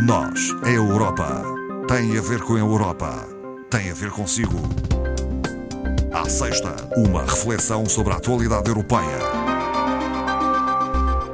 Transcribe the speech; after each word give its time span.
Nós, 0.00 0.54
a 0.62 0.70
Europa, 0.70 1.42
tem 1.88 2.16
a 2.16 2.20
ver 2.20 2.40
com 2.42 2.54
a 2.54 2.58
Europa, 2.60 3.26
tem 3.68 3.90
a 3.90 3.94
ver 3.94 4.10
consigo. 4.10 4.56
À 6.12 6.28
sexta, 6.28 6.76
uma 6.96 7.22
reflexão 7.22 7.84
sobre 7.84 8.12
a 8.12 8.16
atualidade 8.16 8.68
europeia. 8.68 9.18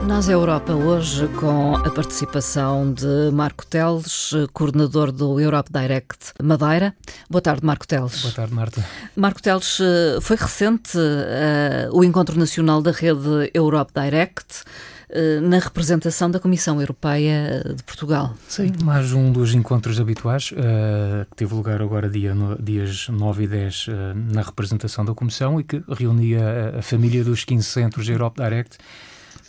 Nós, 0.06 0.30
a 0.30 0.32
Europa, 0.32 0.72
hoje 0.72 1.28
com 1.38 1.76
a 1.76 1.90
participação 1.90 2.90
de 2.90 3.30
Marco 3.34 3.66
Teles, 3.66 4.30
coordenador 4.54 5.12
do 5.12 5.38
Europe 5.38 5.70
Direct 5.70 6.32
Madeira. 6.42 6.94
Boa 7.28 7.42
tarde, 7.42 7.66
Marco 7.66 7.86
Teles. 7.86 8.22
Boa 8.22 8.34
tarde, 8.34 8.54
Marta. 8.54 8.84
Marco 9.14 9.42
Teles, 9.42 9.78
foi 10.22 10.36
recente 10.36 10.96
uh, 10.96 11.94
o 11.94 12.02
encontro 12.02 12.38
nacional 12.38 12.80
da 12.80 12.92
rede 12.92 13.50
Europe 13.52 13.92
Direct. 13.94 14.64
Eh, 15.08 15.40
na 15.40 15.58
representação 15.58 16.30
da 16.30 16.40
Comissão 16.40 16.80
Europeia 16.80 17.62
de 17.76 17.82
Portugal. 17.82 18.34
Sim, 18.48 18.72
mais 18.82 19.12
um 19.12 19.30
dos 19.30 19.54
encontros 19.54 20.00
habituais 20.00 20.50
uh, 20.52 21.26
que 21.30 21.36
teve 21.36 21.54
lugar 21.54 21.82
agora 21.82 22.08
dia, 22.08 22.34
no, 22.34 22.60
dias 22.60 23.08
9 23.08 23.44
e 23.44 23.46
10 23.46 23.88
uh, 23.88 23.92
na 24.14 24.42
representação 24.42 25.04
da 25.04 25.14
Comissão 25.14 25.60
e 25.60 25.64
que 25.64 25.82
reunia 25.88 26.72
a, 26.74 26.78
a 26.78 26.82
família 26.82 27.22
dos 27.22 27.44
15 27.44 27.64
centros 27.64 28.08
Europe 28.08 28.42
Direct 28.42 28.78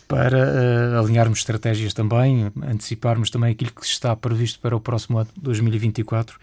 para 0.06 0.36
uh, 0.36 1.00
alinharmos 1.02 1.38
estratégias 1.38 1.94
também, 1.94 2.52
anteciparmos 2.62 3.30
também 3.30 3.52
aquilo 3.52 3.72
que 3.72 3.84
está 3.84 4.14
previsto 4.14 4.60
para 4.60 4.76
o 4.76 4.80
próximo 4.80 5.18
ano, 5.18 5.30
2024. 5.40 6.38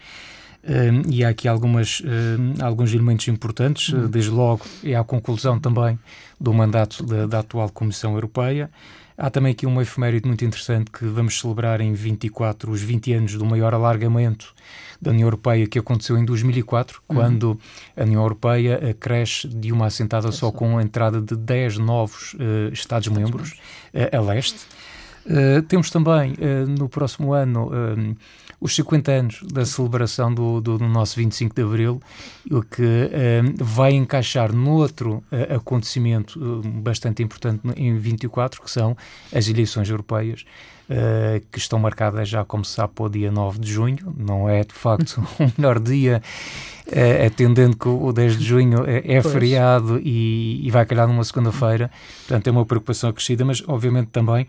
Uh, 0.64 1.08
e 1.10 1.22
há 1.22 1.28
aqui 1.28 1.46
algumas, 1.46 2.00
uh, 2.00 2.64
alguns 2.64 2.92
elementos 2.92 3.28
importantes, 3.28 3.90
uh, 3.90 4.08
desde 4.08 4.30
logo 4.30 4.64
é 4.82 4.96
a 4.96 5.04
conclusão 5.04 5.60
também 5.60 5.98
do 6.40 6.52
mandato 6.54 7.04
da, 7.04 7.26
da 7.26 7.38
atual 7.40 7.68
Comissão 7.68 8.14
Europeia, 8.14 8.70
Há 9.16 9.30
também 9.30 9.52
aqui 9.52 9.64
um 9.64 9.80
efeméride 9.80 10.26
muito 10.26 10.44
interessante 10.44 10.90
que 10.90 11.04
vamos 11.04 11.38
celebrar 11.38 11.80
em 11.80 11.92
24, 11.92 12.70
os 12.70 12.82
20 12.82 13.12
anos 13.12 13.34
do 13.34 13.46
maior 13.46 13.72
alargamento 13.72 14.52
da 15.00 15.12
União 15.12 15.26
Europeia 15.26 15.66
que 15.68 15.78
aconteceu 15.78 16.18
em 16.18 16.24
2004, 16.24 17.00
uhum. 17.08 17.16
quando 17.16 17.60
a 17.96 18.02
União 18.02 18.22
Europeia 18.22 18.80
uh, 18.82 18.94
cresce 18.94 19.46
de 19.46 19.70
uma 19.70 19.86
assentada 19.86 20.32
só 20.32 20.50
com 20.50 20.78
a 20.78 20.82
entrada 20.82 21.20
de 21.20 21.36
10 21.36 21.78
novos 21.78 22.34
uh, 22.34 22.72
Estados-membros 22.72 23.52
uh, 23.92 24.16
a 24.16 24.20
leste. 24.20 24.66
temos 25.68 25.90
também 25.90 26.34
no 26.68 26.86
próximo 26.86 27.32
ano 27.32 27.70
os 28.64 28.74
50 28.76 29.12
anos 29.12 29.40
da 29.52 29.66
celebração 29.66 30.32
do, 30.32 30.58
do, 30.58 30.78
do 30.78 30.88
nosso 30.88 31.16
25 31.16 31.54
de 31.54 31.62
Abril, 31.62 32.00
o 32.50 32.62
que 32.62 32.82
uh, 32.82 33.62
vai 33.62 33.92
encaixar 33.92 34.54
noutro 34.54 35.22
uh, 35.30 35.56
acontecimento 35.56 36.40
uh, 36.42 36.62
bastante 36.80 37.22
importante 37.22 37.60
em 37.76 37.94
24, 37.98 38.62
que 38.62 38.70
são 38.70 38.96
as 39.30 39.48
eleições 39.48 39.90
europeias. 39.90 40.46
Uh, 40.84 41.40
que 41.50 41.58
estão 41.58 41.78
marcadas 41.78 42.28
já, 42.28 42.44
como 42.44 42.62
se 42.62 42.72
sabe, 42.72 42.92
para 42.94 43.04
o 43.06 43.08
dia 43.08 43.30
9 43.30 43.58
de 43.58 43.72
junho. 43.72 44.14
Não 44.18 44.48
é, 44.48 44.64
de 44.64 44.74
facto, 44.74 45.26
o 45.40 45.50
melhor 45.56 45.78
dia, 45.80 46.22
uh, 46.88 47.26
atendendo 47.26 47.74
que 47.74 47.88
o 47.88 48.12
10 48.12 48.38
de 48.38 48.44
junho 48.44 48.84
é, 48.86 49.16
é 49.16 49.22
feriado 49.22 49.98
e, 50.02 50.60
e, 50.66 50.70
vai 50.70 50.84
calhar 50.84 51.08
numa 51.08 51.24
segunda-feira. 51.24 51.90
Portanto, 52.26 52.48
é 52.48 52.50
uma 52.50 52.66
preocupação 52.66 53.08
acrescida, 53.08 53.46
mas, 53.46 53.62
obviamente, 53.66 54.08
também 54.08 54.46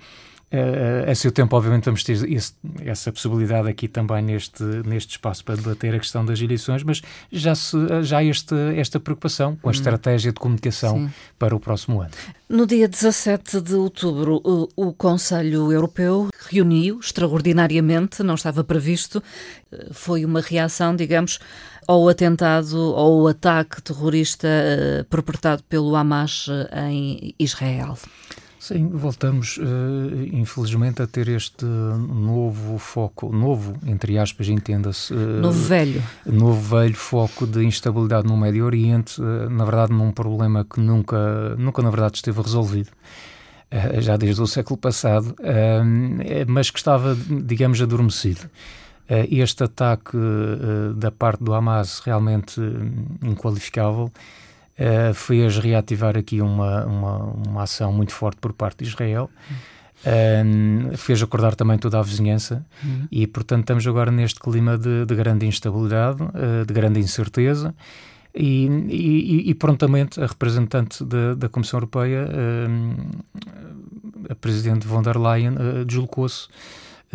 Uh, 0.56 1.12
a 1.12 1.16
seu 1.16 1.32
tempo, 1.32 1.56
obviamente, 1.56 1.86
vamos 1.86 2.04
ter 2.04 2.14
esse, 2.32 2.54
essa 2.82 3.12
possibilidade 3.12 3.68
aqui 3.68 3.88
também 3.88 4.22
neste, 4.22 4.64
neste 4.64 5.12
espaço 5.12 5.44
para 5.44 5.56
debater 5.56 5.94
a 5.94 6.00
questão 6.00 6.24
das 6.26 6.40
eleições, 6.40 6.82
mas 6.84 7.02
já, 7.32 7.54
se, 7.54 7.78
já 8.04 8.24
este, 8.24 8.56
esta 8.78 9.00
preocupação 9.00 9.58
com 9.58 9.68
a 9.68 9.72
hum. 9.72 9.74
estratégia 9.74 10.32
de 10.32 10.40
comunicação 10.40 10.98
Sim. 10.98 11.14
para 11.38 11.56
o 11.56 11.60
próximo 11.60 12.00
ano. 12.02 12.12
No 12.48 12.66
dia 12.66 12.88
17 12.88 13.60
de 13.60 13.74
outubro, 13.74 14.40
o, 14.44 14.70
o 14.76 14.94
Conselho 14.94 15.72
Europeu 15.72 16.30
reuniu 16.50 17.00
extraordinariamente, 17.00 18.24
não 18.24 18.36
estava 18.36 18.64
previsto, 18.64 19.22
eh, 19.72 19.88
foi 19.92 20.24
uma 20.24 20.42
reação, 20.42 20.96
digamos, 20.96 21.40
ao 21.88 22.08
atentado 22.08 22.78
ou 22.78 22.96
ao 22.98 23.28
ataque 23.28 23.82
terrorista 23.82 24.48
uh, 24.48 25.04
perpetrado 25.06 25.64
pelo 25.64 25.96
Hamas 25.96 26.48
em 26.90 27.36
Israel. 27.38 27.98
Sim, 28.68 28.90
voltamos, 28.90 29.58
uh, 29.58 29.64
infelizmente, 30.34 31.00
a 31.00 31.06
ter 31.06 31.30
este 31.30 31.64
novo 31.64 32.80
foco, 32.80 33.32
novo, 33.32 33.76
entre 33.86 34.18
aspas, 34.18 34.48
entenda-se. 34.48 35.14
Uh, 35.14 35.40
novo 35.40 35.60
velho. 35.60 36.02
Novo 36.26 36.76
velho 36.76 36.96
foco 36.96 37.46
de 37.46 37.64
instabilidade 37.64 38.28
no 38.28 38.36
Médio 38.36 38.66
Oriente, 38.66 39.22
uh, 39.22 39.48
na 39.52 39.66
verdade, 39.66 39.94
num 39.94 40.12
problema 40.12 40.66
que 40.66 40.80
nunca, 40.80 41.56
nunca 41.60 41.84
na 41.84 41.92
verdade, 41.92 42.16
esteve 42.16 42.42
resolvido. 42.42 42.90
já 44.00 44.18
desde 44.18 44.42
o 44.42 44.48
século 44.48 44.78
passado, 44.78 45.36
mas 46.48 46.72
que 46.72 46.80
estava, 46.80 47.16
digamos, 47.44 47.80
adormecido. 47.82 48.50
este 49.30 49.64
ataque 49.64 50.18
da 50.96 51.12
parte 51.12 51.44
do 51.44 51.54
Hamas 51.54 52.00
realmente 52.00 52.62
inqualificável 53.22 54.12
uh, 54.80 55.14
fez 55.14 55.58
reativar 55.58 56.18
aqui 56.18 56.42
uma, 56.42 56.86
uma, 56.86 57.18
uma 57.48 57.64
ação 57.64 57.92
muito 57.92 58.14
forte 58.14 58.38
por 58.40 58.54
parte 58.54 58.84
de 58.84 58.90
Israel. 58.90 59.30
Um, 60.06 60.96
fez 60.98 61.24
acordar 61.24 61.56
também 61.56 61.80
toda 61.80 61.98
a 61.98 62.02
vizinhança 62.02 62.64
uhum. 62.84 63.08
e, 63.12 63.26
portanto, 63.26 63.62
estamos 63.62 63.88
agora 63.88 64.12
neste 64.12 64.40
clima 64.40 64.78
de, 64.78 65.06
de 65.06 65.16
grande 65.16 65.46
instabilidade, 65.48 66.22
uh, 66.22 66.66
de 66.66 66.74
grande 66.74 67.00
incerteza. 67.00 67.74
E, 68.38 68.66
e, 68.90 69.50
e, 69.50 69.54
prontamente 69.54 70.20
a 70.20 70.26
representante 70.26 71.06
da, 71.06 71.36
da 71.36 71.48
Comissão 71.48 71.78
Europeia, 71.78 72.28
a 74.30 74.36
Presidente 74.36 74.86
von 74.86 75.02
der 75.02 75.18
Leyen, 75.18 75.54
uh, 75.54 75.86
deslocou-se 75.86 76.50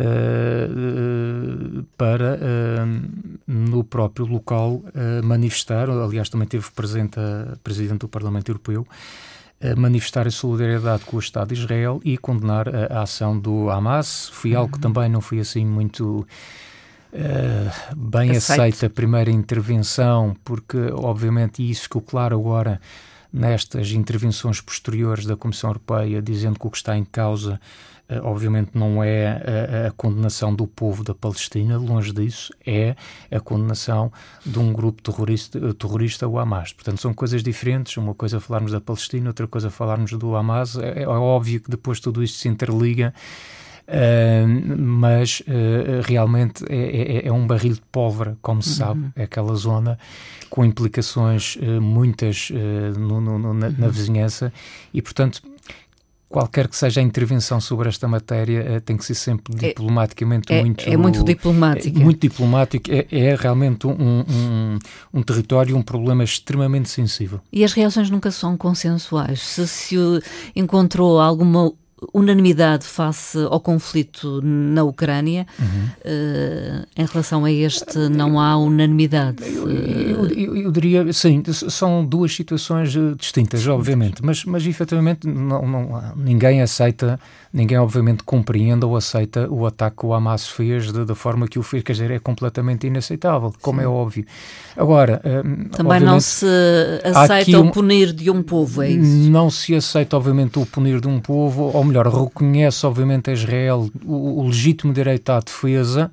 uh, 0.01 1.83
para 1.97 2.35
uh, 2.35 3.01
no 3.47 3.83
próprio 3.83 4.25
local 4.25 4.81
manifestar, 5.23 5.89
aliás 5.89 6.29
também 6.29 6.47
teve 6.47 6.69
presente 6.71 7.19
a 7.19 7.55
Presidente 7.63 7.99
do 7.99 8.07
Parlamento 8.07 8.49
Europeu, 8.49 8.87
manifestar 9.77 10.25
a 10.25 10.31
solidariedade 10.31 11.05
com 11.05 11.17
o 11.17 11.19
Estado 11.19 11.49
de 11.49 11.59
Israel 11.59 12.01
e 12.03 12.17
condenar 12.17 12.67
a, 12.67 12.99
a 12.99 13.01
ação 13.03 13.37
do 13.37 13.69
Hamas. 13.69 14.29
Foi 14.29 14.55
algo 14.55 14.71
que 14.71 14.77
uhum. 14.77 14.93
também 14.93 15.09
não 15.09 15.21
foi 15.21 15.39
assim 15.39 15.65
muito 15.65 16.25
uh, 17.13 17.95
bem 17.95 18.31
aceita 18.31 18.63
aceito 18.63 18.85
a 18.85 18.89
primeira 18.89 19.29
intervenção, 19.29 20.35
porque 20.43 20.77
obviamente 20.93 21.67
isso 21.67 21.83
ficou 21.83 22.01
claro 22.01 22.35
agora 22.35 22.79
nestas 23.31 23.91
intervenções 23.91 24.59
posteriores 24.59 25.25
da 25.25 25.37
Comissão 25.37 25.69
Europeia, 25.69 26.21
dizendo 26.21 26.59
que 26.59 26.67
o 26.67 26.69
que 26.69 26.77
está 26.77 26.97
em 26.97 27.05
causa 27.05 27.53
eh, 27.53 28.00
obviamente 28.23 28.71
não 28.73 29.03
é 29.03 29.27
a, 29.27 29.87
a, 29.87 29.91
condenação 29.91 30.53
do 30.53 30.67
povo 30.67 31.03
da 31.03 31.13
Palestina, 31.13 31.77
longe 31.77 32.11
disso, 32.11 32.53
é 32.65 32.95
a 33.29 33.39
condenação 33.39 34.11
de 34.45 34.59
um 34.59 34.73
grupo 34.73 35.01
terrorista, 35.01 35.73
terrorista 35.73 36.27
o 36.27 36.39
Hamas. 36.39 36.73
Portanto, 36.73 37.01
são 37.01 37.13
coisas 37.13 37.43
diferentes, 37.43 37.97
uma 37.97 38.13
coisa 38.13 38.37
é 38.37 38.39
falarmos 38.39 38.71
da 38.71 38.81
Palestina, 38.81 39.29
outra 39.29 39.47
coisa 39.47 39.67
é 39.67 39.71
falarmos 39.71 40.11
do 40.11 40.35
Hamas. 40.35 40.77
É, 40.77 41.03
é 41.03 41.07
óbvio 41.07 41.61
que 41.61 41.69
depois 41.69 41.99
tudo 41.99 42.23
isto 42.23 42.37
se 42.37 42.47
interliga, 42.47 43.13
uh, 43.87 44.77
mas 44.77 45.41
uh, 45.41 46.01
realmente 46.03 46.63
é, 46.69 47.25
é, 47.25 47.27
é, 47.27 47.31
um 47.31 47.45
barril 47.45 47.73
de 47.73 47.81
pólvora, 47.91 48.37
como 48.41 48.61
se 48.61 48.75
sabe, 48.75 49.01
uhum. 49.01 49.11
é 49.15 49.23
aquela 49.23 49.55
zona 49.55 49.97
com 50.49 50.65
implicações 50.65 51.55
uh, 51.55 51.81
muitas 51.81 52.51
no, 52.97 53.21
no, 53.21 53.53
na, 53.53 53.69
na, 53.69 53.85
uhum. 53.85 53.91
vizinhança 53.91 54.51
e, 54.93 55.01
portanto, 55.01 55.41
qualquer 56.31 56.67
que 56.67 56.75
seja 56.75 57.01
a 57.01 57.03
intervenção 57.03 57.59
sobre 57.59 57.89
esta 57.89 58.07
matéria 58.07 58.59
eh, 58.59 58.79
tem 58.79 58.97
que 58.97 59.05
ser 59.05 59.15
sempre 59.15 59.53
é, 59.55 59.69
diplomaticamente 59.69 60.51
é, 60.51 60.61
muito... 60.61 60.89
É 60.89 60.97
muito 60.97 61.23
diplomático. 61.23 61.99
É, 61.99 62.03
muito 62.03 62.21
diplomático. 62.21 62.89
É, 62.91 63.05
é 63.11 63.35
realmente 63.35 63.85
um, 63.85 63.91
um, 63.91 64.79
um, 65.13 65.21
território, 65.21 65.75
um 65.75 65.81
problema 65.81 66.23
extremamente 66.23 66.89
sensível. 66.89 67.41
E 67.51 67.63
as 67.63 67.73
reações 67.73 68.09
nunca 68.09 68.31
são 68.31 68.55
consensuais. 68.57 69.41
Se 69.41 69.67
se 69.67 69.95
encontrou 70.55 71.19
alguma 71.19 71.73
unanimidade 72.13 72.85
face 72.85 73.37
ao 73.37 73.59
conflito 73.59 74.41
na 74.43 74.83
Ucrânia. 74.83 75.45
Uhum. 75.59 75.65
Uh, 75.65 76.85
em 76.97 77.05
relação 77.05 77.45
a 77.45 77.51
este, 77.51 77.97
não 78.09 78.39
há 78.39 78.57
unanimidade. 78.57 79.43
Eu, 79.43 79.69
eu, 79.69 80.27
eu, 80.27 80.57
eu, 80.57 80.71
diria, 80.71 81.13
sim, 81.13 81.43
são 81.51 82.05
duas 82.05 82.33
situações 82.33 82.95
eh, 82.95 83.13
distintas, 83.17 83.65
obviamente, 83.67 84.23
mas, 84.23 84.43
mas 84.45 84.65
efetivamente 84.65 85.27
não, 85.27 85.67
não, 85.67 86.13
ninguém 86.15 86.61
aceita 86.61 87.19
ninguém 87.53 87.77
obviamente 87.77 88.23
compreende 88.23 88.85
ou 88.85 88.95
aceita 88.95 89.47
o 89.49 89.65
ataque 89.65 89.97
que 89.97 90.05
o 90.05 90.13
Hamas 90.13 90.47
fez 90.47 90.91
da 90.91 91.15
forma 91.15 91.47
que 91.47 91.59
o 91.59 91.63
fez, 91.63 91.83
quer 91.83 91.93
dizer, 91.93 92.11
é 92.11 92.19
completamente 92.19 92.87
inaceitável, 92.87 93.53
como 93.61 93.79
Sim. 93.79 93.85
é 93.85 93.87
óbvio. 93.87 94.25
Agora, 94.75 95.21
hum, 95.25 95.65
também 95.69 95.99
não 95.99 96.19
se 96.19 96.45
aceita 97.03 97.59
um, 97.59 97.67
o 97.67 97.71
punir 97.71 98.13
de 98.13 98.29
um 98.29 98.41
povo, 98.41 98.81
é 98.81 98.89
isso? 98.89 99.29
Não 99.29 99.49
se 99.49 99.75
aceita, 99.75 100.15
obviamente, 100.15 100.59
o 100.59 100.65
punir 100.65 101.01
de 101.01 101.07
um 101.07 101.19
povo, 101.19 101.71
ou 101.73 101.83
melhor, 101.83 102.07
reconhece, 102.07 102.85
obviamente, 102.85 103.29
a 103.29 103.33
Israel 103.33 103.89
o, 104.05 104.39
o 104.39 104.47
legítimo 104.47 104.93
direito 104.93 105.29
à 105.29 105.39
defesa. 105.39 106.11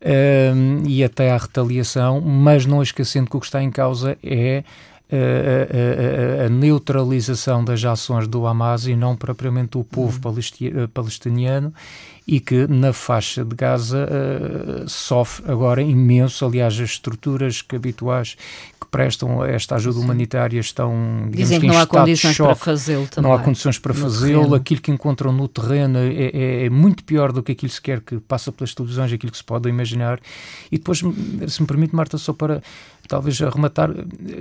Um, 0.00 0.84
e 0.86 1.02
até 1.02 1.32
à 1.32 1.36
retaliação, 1.36 2.20
mas 2.20 2.64
não 2.64 2.80
esquecendo 2.80 3.28
que 3.28 3.36
o 3.36 3.40
que 3.40 3.46
está 3.46 3.60
em 3.60 3.68
causa 3.68 4.16
é 4.22 4.62
a, 5.10 6.42
a, 6.42 6.46
a, 6.46 6.48
neutralização 6.48 7.64
das 7.64 7.84
ações 7.84 8.28
do 8.28 8.46
Hamas 8.46 8.86
e 8.86 8.94
não 8.94 9.16
propriamente 9.16 9.70
do 9.70 9.84
povo 9.84 10.20
uhum. 10.24 10.88
palestiniano 10.92 11.72
e 12.26 12.40
que 12.40 12.66
na 12.66 12.92
faixa 12.92 13.42
de 13.42 13.56
Gaza 13.56 14.06
uh, 14.06 14.86
sofre 14.86 15.50
agora 15.50 15.80
imenso. 15.80 16.44
Aliás, 16.44 16.74
as 16.74 16.90
estruturas 16.90 17.62
que 17.62 17.74
habituais 17.74 18.36
que 18.78 18.86
prestam 18.86 19.44
esta 19.44 19.74
ajuda 19.76 19.98
humanitária 19.98 20.60
estão, 20.60 20.92
digamos 21.30 21.36
Dizem 21.36 21.60
que, 21.60 21.66
não 21.66 21.78
há 21.78 21.86
condições 21.86 22.36
para 22.36 22.54
fazê-lo 22.54 23.06
também. 23.06 23.30
Não 23.30 23.36
há 23.36 23.42
condições 23.42 23.78
para 23.78 23.92
fazê-lo. 23.92 24.54
Aquilo 24.54 24.80
que 24.80 24.90
encontram 24.90 25.32
no 25.32 25.48
terreno 25.48 25.98
é, 25.98 26.08
é, 26.08 26.64
é, 26.66 26.70
muito 26.70 27.04
pior 27.04 27.32
do 27.32 27.42
que 27.42 27.52
aquilo 27.52 27.70
sequer 27.70 28.00
que 28.00 28.18
passa 28.20 28.52
pelas 28.52 28.74
televisões, 28.74 29.12
aquilo 29.12 29.32
que 29.32 29.38
se 29.38 29.44
pode 29.44 29.68
imaginar. 29.68 30.20
E 30.70 30.78
depois, 30.78 30.98
se 30.98 31.60
me 31.60 31.66
permite, 31.66 31.94
Marta, 31.94 32.16
só 32.18 32.32
para 32.32 32.62
talvez 33.08 33.40
arrematar, 33.40 33.90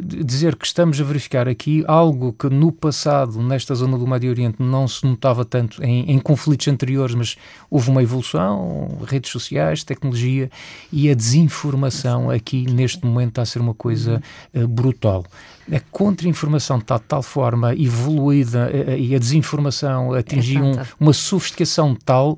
dizer 0.03 0.55
que 0.57 0.65
estamos 0.65 0.99
a 0.99 1.03
verificar 1.03 1.47
aqui 1.47 1.85
algo 1.87 2.33
que 2.33 2.49
no 2.49 2.69
passado, 2.71 3.41
nesta 3.41 3.73
zona 3.73 3.97
do 3.97 4.05
Médio 4.05 4.29
Oriente, 4.29 4.57
não 4.59 4.87
se 4.87 5.05
notava 5.05 5.45
tanto 5.45 5.81
em, 5.81 6.11
em 6.11 6.19
conflitos 6.19 6.67
anteriores, 6.67 7.15
mas 7.15 7.37
houve 7.71 7.89
uma 7.89 8.03
evolução, 8.03 8.99
redes 9.07 9.31
sociais, 9.31 9.85
tecnologia 9.85 10.51
e 10.91 11.09
a 11.09 11.13
desinformação 11.13 12.29
aqui 12.29 12.65
neste 12.69 13.05
momento 13.05 13.29
está 13.29 13.41
a 13.43 13.45
ser 13.45 13.59
uma 13.59 13.73
coisa 13.73 14.21
uh, 14.53 14.67
brutal. 14.67 15.25
A 15.71 15.79
contra-informação 15.91 16.77
está 16.77 16.97
de 16.97 17.03
tal 17.03 17.21
forma 17.21 17.73
evoluída 17.73 18.71
uh, 18.71 18.97
e 18.97 19.15
a 19.15 19.19
desinformação 19.19 20.13
atingiu 20.13 20.63
um, 20.63 20.73
uma 20.99 21.13
sofisticação 21.13 21.95
tal 21.95 22.37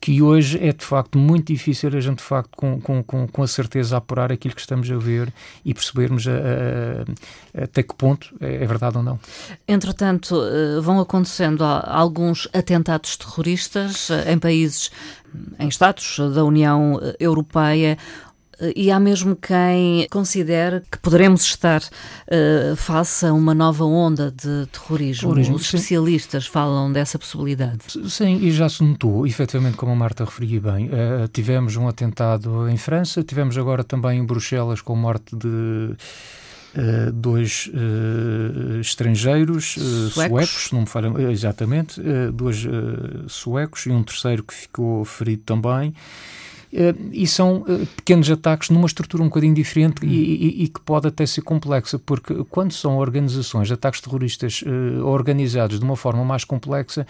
que 0.00 0.22
hoje 0.22 0.58
é 0.64 0.72
de 0.72 0.84
facto 0.84 1.18
muito 1.18 1.52
difícil 1.52 1.90
a 1.94 2.00
gente 2.00 2.18
de 2.18 2.24
facto 2.24 2.50
com, 2.56 2.80
com, 2.80 3.26
com, 3.26 3.42
a 3.42 3.46
certeza 3.46 3.96
apurar 3.96 4.30
aquilo 4.30 4.54
que 4.54 4.60
estamos 4.60 4.90
a 4.90 4.96
ver 4.96 5.32
e 5.64 5.74
percebermos 5.74 6.26
a, 6.28 6.32
a, 6.32 7.60
a, 7.60 7.64
até 7.64 7.82
que 7.82 7.94
ponto 7.94 8.34
é, 8.40 8.62
é, 8.62 8.66
verdade 8.66 8.96
ou 8.96 9.02
não. 9.02 9.18
Entretanto, 9.66 10.40
eh, 10.40 10.80
vão 10.80 11.00
acontecendo 11.00 11.64
alguns 11.64 12.48
atentados 12.52 13.16
terroristas 13.16 14.10
eh, 14.10 14.32
em 14.32 14.38
países, 14.38 14.90
em 15.58 15.68
Estados 15.68 16.18
da 16.34 16.44
União 16.44 17.00
Europeia 17.18 17.98
e 18.74 18.90
há 18.90 18.98
mesmo 18.98 19.36
quem 19.36 20.06
considere 20.10 20.82
que 20.90 20.98
poderemos 20.98 21.42
estar 21.42 21.80
uh, 21.80 22.76
face 22.76 23.26
a 23.26 23.32
uma 23.32 23.54
nova 23.54 23.84
onda 23.84 24.30
de 24.30 24.66
terrorismo. 24.66 25.28
terrorismo 25.28 25.56
Os 25.56 25.62
especialistas 25.62 26.44
sim. 26.44 26.50
falam 26.50 26.92
dessa 26.92 27.18
possibilidade. 27.18 27.78
Sim, 28.08 28.38
e 28.42 28.50
já 28.50 28.68
se 28.68 28.82
notou, 28.82 29.26
efetivamente, 29.26 29.76
como 29.76 29.92
a 29.92 29.96
Marta 29.96 30.24
referia 30.24 30.60
bem, 30.60 30.86
uh, 30.86 31.28
tivemos 31.32 31.76
um 31.76 31.88
atentado 31.88 32.68
em 32.68 32.76
França, 32.76 33.22
tivemos 33.22 33.56
agora 33.56 33.84
também 33.84 34.18
em 34.18 34.24
Bruxelas 34.24 34.80
com 34.80 34.94
a 34.94 34.96
morte 34.96 35.36
de 35.36 35.96
Uh, 36.76 37.10
dois 37.10 37.70
uh, 37.72 38.78
estrangeiros 38.78 39.76
uh, 39.78 40.10
suecos. 40.10 40.12
suecos, 40.12 40.70
não 40.70 40.80
me 40.82 40.86
falha 40.86 41.10
exatamente, 41.32 41.98
dois 42.32 42.66
suecos 43.26 43.86
e 43.86 43.90
um 43.90 44.02
terceiro 44.04 44.44
que 44.44 44.52
ficou 44.52 45.02
ferido 45.04 45.42
também. 45.46 45.94
Eh, 46.72 46.94
e 47.12 47.26
são 47.26 47.64
eh, 47.66 47.86
pequenos 47.96 48.30
ataques 48.30 48.68
numa 48.68 48.86
estrutura 48.86 49.22
um 49.22 49.26
bocadinho 49.26 49.54
diferente 49.54 50.04
e, 50.04 50.08
e, 50.08 50.64
e, 50.64 50.68
que 50.68 50.80
pode 50.80 51.08
até 51.08 51.24
ser 51.24 51.40
complexa, 51.40 51.98
porque 51.98 52.44
quando 52.50 52.72
são 52.72 52.98
organizações, 52.98 53.70
ataques 53.72 54.00
terroristas 54.00 54.62
uh, 54.62 55.04
organizados 55.06 55.78
de 55.78 55.84
uma 55.84 55.96
forma 55.96 56.24
mais 56.24 56.44
complexa, 56.44 57.06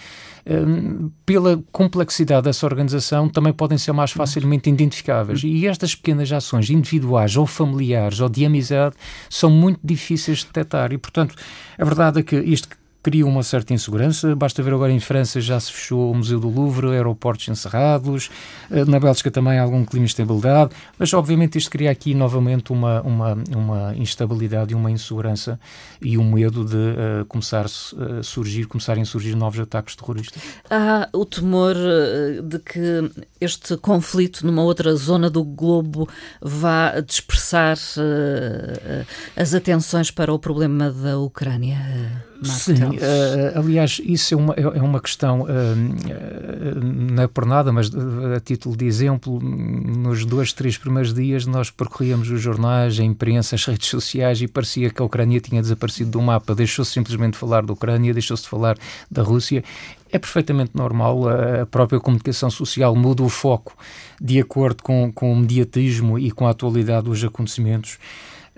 pela 1.26 1.62
complexidade 1.70 2.44
dessa 2.44 2.64
organização, 2.64 3.28
também 3.28 3.52
podem 3.52 3.76
ser 3.76 3.92
mais 3.92 4.10
facilmente 4.10 4.70
identificáveis. 4.70 5.42
E 5.44 5.66
estas 5.66 5.94
pequenas 5.94 6.32
ações 6.32 6.70
individuais 6.70 7.36
ou 7.36 7.46
familiares 7.46 8.20
ou 8.20 8.28
de 8.28 8.44
amizade 8.46 8.94
são 9.28 9.50
muito 9.50 9.80
difíceis 9.84 10.38
de 10.38 10.46
detectar. 10.46 10.92
E, 10.92 10.98
portanto, 10.98 11.34
a 11.78 11.84
verdade 11.84 12.20
é 12.20 12.22
que 12.22 12.36
isto 12.36 12.68
cria 13.02 13.26
uma 13.26 13.42
certa 13.42 13.72
insegurança. 13.72 14.34
Basta 14.34 14.62
ver 14.62 14.74
agora 14.74 14.92
em 14.92 15.00
França 15.00 15.40
já 15.40 15.58
se 15.58 15.72
fechou 15.72 16.10
o 16.10 16.14
Museu 16.14 16.40
do 16.40 16.48
Louvre, 16.48 16.88
aeroportos 16.88 17.48
encerrados, 17.48 18.30
eh, 18.70 18.84
na 18.84 18.98
Bélgica 18.98 19.30
também 19.30 19.58
há 19.58 19.62
algum 19.62 19.84
clima 19.84 20.06
de 20.06 20.12
instabilidade, 20.12 20.74
mas 20.98 21.12
obviamente 21.14 21.58
isto 21.58 21.70
cria 21.70 21.90
aqui 21.90 22.14
novamente 22.14 22.72
uma, 22.72 23.00
uma, 23.02 23.38
uma 23.54 23.94
instabilidade 23.96 24.72
e 24.72 24.74
uma 24.74 24.90
insegurança 24.90 25.58
e 26.00 26.18
um 26.18 26.32
medo 26.32 26.64
de 26.64 26.76
uh, 26.76 27.24
começar 27.26 27.66
a 27.66 28.22
surgir, 28.22 28.66
começarem 28.66 29.02
a 29.02 29.06
surgir 29.06 29.34
novos 29.34 29.60
ataques 29.60 29.94
terroristas. 29.96 30.42
Há 30.70 31.08
o 31.12 31.24
temor 31.24 31.76
eh, 31.76 32.42
de 32.42 32.58
que 32.58 33.10
este 33.40 33.76
conflito 33.76 34.44
numa 34.44 34.62
outra 34.62 34.94
zona 34.96 35.30
do 35.30 35.44
globo 35.44 36.08
vá 36.40 37.00
dispersar 37.00 37.76
uh, 37.76 39.06
as 39.36 39.54
atenções 39.54 40.10
para 40.10 40.32
o 40.32 40.38
problema 40.38 40.90
da 40.90 41.18
Ucrânia? 41.18 42.27
Sim, 42.42 42.74
uh, 42.74 43.58
aliás, 43.58 44.00
isso 44.04 44.34
é 44.34 44.36
uma, 44.36 44.54
é, 44.54 44.62
é 44.62 44.82
uma 44.82 45.00
questão, 45.00 45.42
uh, 45.42 45.46
não 46.80 47.22
é 47.24 47.26
por 47.26 47.44
nada, 47.44 47.72
mas 47.72 47.90
a 48.36 48.40
título 48.40 48.76
de 48.76 48.86
exemplo, 48.86 49.40
nos 49.40 50.24
dois, 50.24 50.52
três 50.52 50.78
primeiros 50.78 51.12
dias 51.12 51.46
nós 51.46 51.70
percorríamos 51.70 52.30
os 52.30 52.40
jornais, 52.40 53.00
a 53.00 53.02
imprensa, 53.02 53.56
as 53.56 53.64
redes 53.64 53.88
sociais 53.88 54.40
e 54.40 54.46
parecia 54.46 54.90
que 54.90 55.02
a 55.02 55.04
Ucrânia 55.04 55.40
tinha 55.40 55.60
desaparecido 55.60 56.12
do 56.12 56.22
mapa. 56.22 56.54
Deixou-se 56.54 56.92
simplesmente 56.92 57.36
falar 57.36 57.64
da 57.64 57.72
Ucrânia, 57.72 58.12
deixou-se 58.12 58.44
de 58.44 58.48
falar 58.48 58.78
da 59.10 59.22
Rússia. 59.22 59.64
É 60.10 60.18
perfeitamente 60.18 60.70
normal, 60.74 61.28
a 61.28 61.66
própria 61.66 62.00
comunicação 62.00 62.50
social 62.50 62.94
muda 62.96 63.22
o 63.22 63.28
foco 63.28 63.76
de 64.20 64.40
acordo 64.40 64.82
com, 64.82 65.12
com 65.12 65.32
o 65.32 65.36
mediatismo 65.36 66.18
e 66.18 66.30
com 66.30 66.46
a 66.46 66.50
atualidade 66.50 67.04
dos 67.04 67.22
acontecimentos. 67.22 67.98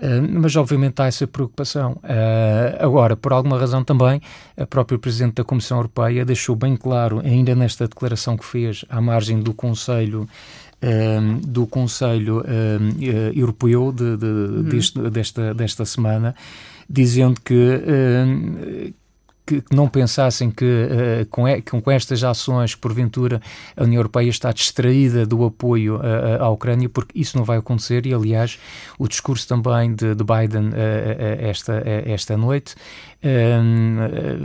Uh, 0.01 0.39
mas 0.41 0.55
obviamente 0.55 0.99
há 0.99 1.05
essa 1.05 1.27
preocupação. 1.27 1.91
Uh, 2.03 2.83
agora, 2.83 3.15
por 3.15 3.31
alguma 3.31 3.59
razão 3.59 3.83
também, 3.83 4.19
a 4.57 4.65
própria 4.65 4.97
Presidente 4.97 5.35
da 5.35 5.43
Comissão 5.43 5.77
Europeia 5.77 6.25
deixou 6.25 6.55
bem 6.55 6.75
claro, 6.75 7.19
ainda 7.19 7.53
nesta 7.53 7.87
declaração 7.87 8.35
que 8.35 8.43
fez 8.43 8.83
à 8.89 8.99
margem 8.99 9.39
do 9.39 9.53
Conselho 9.53 10.27
uh, 10.81 11.47
do 11.47 11.67
Conselho 11.67 12.43
Europeu 13.35 13.91
de, 13.91 14.17
de, 14.17 14.25
uhum. 14.25 14.63
deste, 14.63 15.09
desta, 15.11 15.53
desta 15.53 15.85
semana, 15.85 16.35
dizendo 16.89 17.39
que, 17.39 17.53
que 19.59 19.75
não 19.75 19.89
pensassem 19.89 20.49
que 20.49 20.63
uh, 20.63 21.25
com, 21.25 21.47
e, 21.47 21.61
com 21.61 21.91
estas 21.91 22.23
ações, 22.23 22.75
porventura, 22.75 23.41
a 23.75 23.83
União 23.83 23.99
Europeia 23.99 24.29
está 24.29 24.51
distraída 24.51 25.25
do 25.25 25.43
apoio 25.43 25.97
uh, 25.97 26.41
à 26.41 26.49
Ucrânia, 26.49 26.87
porque 26.87 27.19
isso 27.19 27.37
não 27.37 27.43
vai 27.43 27.57
acontecer 27.57 28.05
e, 28.05 28.13
aliás, 28.13 28.59
o 28.97 29.07
discurso 29.07 29.47
também 29.47 29.93
de, 29.93 30.15
de 30.15 30.23
Biden 30.23 30.69
uh, 30.69 30.71
esta, 31.39 31.83
esta 32.05 32.37
noite 32.37 32.75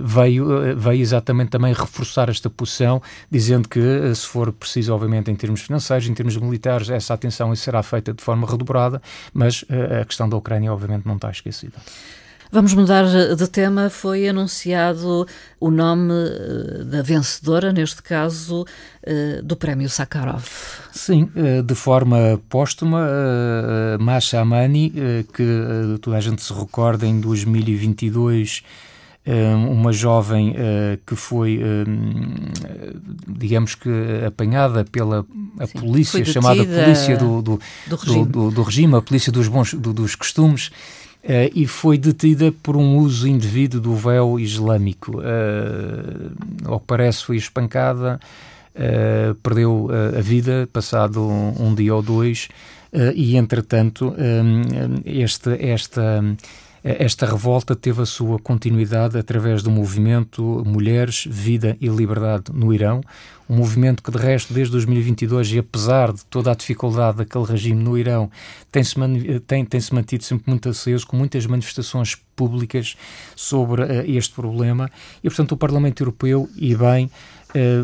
veio, 0.05 0.77
veio 0.77 1.01
exatamente 1.01 1.49
também 1.49 1.73
reforçar 1.73 2.29
esta 2.29 2.51
posição, 2.51 3.01
dizendo 3.31 3.67
que, 3.69 4.15
se 4.15 4.27
for 4.27 4.53
preciso, 4.53 4.93
obviamente, 4.95 5.31
em 5.31 5.35
termos 5.35 5.63
financeiros, 5.63 6.07
em 6.07 6.13
termos 6.13 6.37
militares, 6.37 6.91
essa 6.91 7.15
atenção 7.15 7.55
será 7.57 7.83
feita 7.83 8.13
de 8.13 8.23
forma 8.23 8.47
redobrada, 8.47 9.01
mas 9.33 9.65
a 10.01 10.05
questão 10.05 10.29
da 10.29 10.37
Ucrânia, 10.37 10.71
obviamente, 10.71 11.07
não 11.07 11.17
está 11.17 11.31
esquecida. 11.31 11.77
Vamos 12.51 12.75
mudar 12.75 13.05
de 13.05 13.49
tema. 13.49 13.91
Foi 13.91 14.29
anunciado 14.29 15.27
o 15.59 15.71
nome 15.71 16.13
eh, 16.13 16.85
da 16.85 17.03
vencedora, 17.03 17.73
neste 17.73 18.03
caso, 18.03 18.65
eh, 19.03 19.41
do 19.43 19.57
Prémio 19.57 19.89
Sakharov. 19.89 20.45
Sim, 20.93 21.29
eh, 21.35 21.63
de 21.63 21.75
forma 21.75 22.41
póstuma, 22.49 23.07
Masha 23.99 24.41
Amani, 24.41 24.93
que 25.33 25.99
toda 26.01 26.17
a 26.17 26.21
gente 26.21 26.43
se 26.43 26.53
recorda 26.53 27.07
em 27.07 27.21
2022 27.21 28.63
uma 29.69 29.93
jovem 29.93 30.55
que 31.05 31.17
foi, 31.17 31.61
digamos 33.27 33.75
que, 33.75 33.91
apanhada 34.25 34.85
pela 34.85 35.27
a 35.59 35.67
Sim, 35.67 35.79
polícia, 35.79 36.25
chamada 36.25 36.65
Polícia 36.65 37.17
do, 37.17 37.43
do, 37.43 37.61
do, 37.87 37.97
regime. 37.97 38.25
do, 38.27 38.51
do 38.51 38.63
regime, 38.63 38.95
a 38.95 39.03
Polícia 39.03 39.33
dos, 39.33 39.49
bons, 39.49 39.75
dos 39.75 40.15
Costumes, 40.15 40.71
Uh, 41.27 41.51
e 41.57 41.67
foi 41.67 41.99
detida 41.99 42.53
por 42.63 42.77
um 42.77 42.99
uso 42.99 43.27
indevido 43.27 43.81
do 43.81 43.97
véu 43.97 44.39
islâmico. 44.39 45.19
Uh, 45.19 46.31
ao 46.65 46.79
que 46.79 46.87
parece, 46.87 47.25
foi 47.25 47.37
espancada, 47.37 48.21
uh, 48.77 49.35
perdeu 49.37 49.89
a 50.17 50.21
vida 50.21 50.69
passado 50.73 51.21
um, 51.21 51.67
um, 51.67 51.75
dia 51.75 51.93
ou 51.93 52.01
dois, 52.01 52.47
e 53.15 53.37
entretanto, 53.37 54.15
um, 54.17 54.63
este, 55.05 55.51
esta. 55.61 56.23
Esta 56.85 57.27
revolta 57.27 57.75
teve 57.75 58.03
a 58.03 58.07
sua 58.07 58.39
continuidade 58.39 59.19
através 59.19 59.63
do 59.63 59.71
movimento 59.71 60.63
Mulheres, 60.65 61.27
Vida 61.29 61.77
e 61.81 61.89
Liberdade 61.89 62.53
no 62.53 62.73
Irão, 62.73 63.01
um 63.49 63.57
movimento 63.57 64.03
que, 64.03 64.11
de 64.11 64.19
resto, 64.19 64.53
desde 64.53 64.73
2022, 64.73 65.53
e 65.53 65.59
apesar 65.59 66.13
de 66.13 66.25
toda 66.27 66.51
a 66.51 66.55
dificuldade 66.55 67.19
daquele 67.19 67.45
regime 67.45 67.83
no 67.83 67.97
Irão, 67.97 68.31
tem-se 68.73 68.95
tem, 69.47 69.65
tem 69.65 69.81
-se 69.81 69.95
mantido 69.95 70.25
sempre 70.25 70.51
muito 70.51 70.69
aceso, 70.69 71.07
com 71.07 71.17
muitas 71.17 71.47
manifestações 71.47 72.17
públicas 72.35 72.97
sobre 73.35 73.83
uh, 73.83 74.05
este 74.07 74.35
problema. 74.35 74.91
E, 75.23 75.29
portanto, 75.29 75.53
o 75.53 75.57
Parlamento 75.57 76.03
Europeu, 76.03 76.49
e 76.57 76.75
bem, 76.75 77.11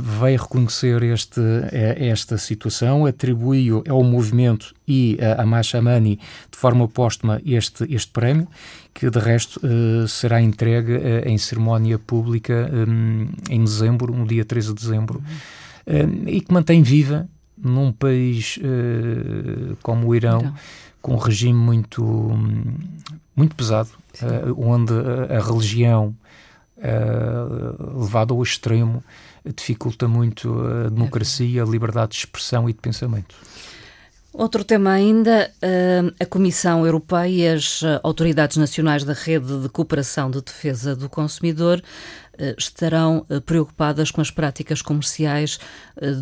veio 0.00 0.41
reconhecer 0.41 1.02
este, 1.02 1.41
esta 1.71 2.37
situação, 2.37 3.07
atribuiu 3.07 3.83
ao 3.88 4.02
movimento 4.02 4.75
e 4.87 5.19
a 5.38 5.45
Masha 5.47 5.79
Amani 5.79 6.19
de 6.50 6.59
forma 6.59 6.87
póstuma 6.88 7.41
este, 7.45 7.85
este 7.93 8.11
prémio, 8.11 8.49
que 8.93 9.09
de 9.09 9.19
resto 9.19 9.61
será 10.09 10.41
entregue 10.43 10.93
em 11.25 11.38
cerimónia 11.38 11.99
pública 11.99 12.71
em 13.49 13.64
dezembro, 13.64 14.14
no 14.14 14.26
dia 14.26 14.45
13 14.45 14.69
de 14.69 14.75
dezembro, 14.75 15.23
e 16.26 16.41
que 16.41 16.52
mantém 16.52 16.83
viva 16.83 17.29
num 17.57 17.93
país 17.93 18.59
como 19.83 20.09
o 20.09 20.14
Irão, 20.14 20.41
Irão. 20.41 20.55
com 21.00 21.14
um 21.14 21.19
regime 21.19 21.59
muito, 21.59 22.02
muito 23.35 23.55
pesado, 23.55 23.91
uh, 24.21 24.55
onde 24.57 24.93
a, 24.93 25.38
a 25.38 25.41
religião 25.41 26.14
levada 27.97 28.35
ao 28.35 28.43
extremo 28.43 29.05
dificulta 29.55 30.07
muito 30.07 30.55
a 30.61 30.89
democracia, 30.89 31.63
a 31.63 31.67
liberdade 31.67 32.13
de 32.13 32.19
expressão 32.19 32.69
e 32.69 32.73
de 32.73 32.81
pensamento. 32.81 33.35
Outro 34.33 34.65
tema 34.65 34.93
ainda, 34.93 35.51
a 36.19 36.25
Comissão 36.25 36.87
Europeia 36.87 37.29
e 37.29 37.49
as 37.49 37.83
autoridades 38.03 38.57
nacionais 38.57 39.05
da 39.05 39.13
Rede 39.13 39.61
de 39.61 39.69
Cooperação 39.69 40.31
de 40.31 40.41
Defesa 40.41 40.97
do 40.97 41.07
Consumidor 41.07 41.83
estarão 42.57 43.27
preocupadas 43.45 44.11
com 44.11 44.23
as 44.23 44.31
práticas 44.31 44.81
comerciais 44.81 45.59